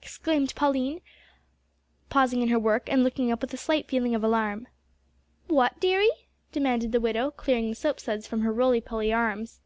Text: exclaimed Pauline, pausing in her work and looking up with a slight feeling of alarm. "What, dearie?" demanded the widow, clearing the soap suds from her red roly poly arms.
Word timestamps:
exclaimed 0.00 0.54
Pauline, 0.54 1.00
pausing 2.08 2.40
in 2.40 2.50
her 2.50 2.58
work 2.60 2.84
and 2.88 3.02
looking 3.02 3.32
up 3.32 3.40
with 3.42 3.52
a 3.52 3.56
slight 3.56 3.88
feeling 3.88 4.14
of 4.14 4.22
alarm. 4.22 4.68
"What, 5.48 5.80
dearie?" 5.80 6.28
demanded 6.52 6.92
the 6.92 7.00
widow, 7.00 7.32
clearing 7.32 7.68
the 7.68 7.74
soap 7.74 7.98
suds 7.98 8.28
from 8.28 8.42
her 8.42 8.52
red 8.52 8.58
roly 8.58 8.80
poly 8.80 9.12
arms. 9.12 9.60